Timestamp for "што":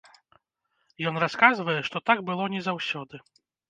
1.93-1.97